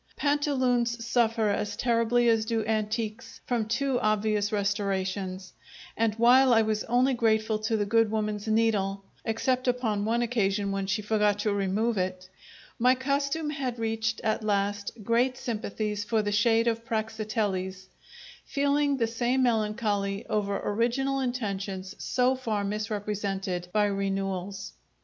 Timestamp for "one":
10.03-10.23